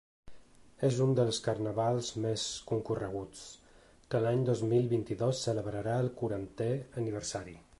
[0.85, 3.43] És un dels carnavals més concorreguts,
[4.13, 6.71] que l’any dos mil vint-i-dos celebrarà el quarantè
[7.03, 7.59] aniversari.